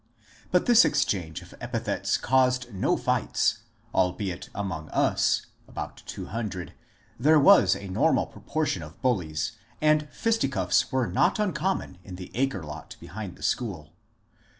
[0.49, 3.59] But this exchange of epithets caused no fights,
[3.93, 6.73] albeit among us (about 200)
[7.19, 12.63] there was a normal proportion of bullies, and fisticuffs were not uncommon in the acre
[12.63, 13.93] lot behind the school.